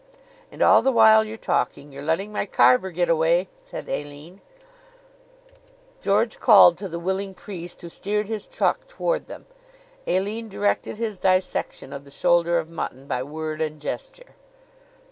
"And 0.51 0.63
all 0.63 0.81
the 0.81 0.91
while 0.91 1.23
you're 1.25 1.37
talking 1.37 1.91
you're 1.91 2.01
letting 2.01 2.31
my 2.31 2.47
carver 2.47 2.89
get 2.89 3.07
away," 3.07 3.47
said 3.63 3.87
Aline. 3.87 4.41
George 6.01 6.39
called 6.39 6.75
to 6.79 6.87
the 6.89 6.97
willing 6.97 7.35
priest, 7.35 7.83
who 7.83 7.89
steered 7.89 8.27
his 8.27 8.47
truck 8.47 8.87
toward 8.87 9.27
them. 9.27 9.45
Aline 10.07 10.49
directed 10.49 10.97
his 10.97 11.19
dissection 11.19 11.93
of 11.93 12.03
the 12.03 12.09
shoulder 12.09 12.57
of 12.57 12.67
mutton 12.67 13.05
by 13.05 13.21
word 13.21 13.61
and 13.61 13.79
gesture. 13.79 14.33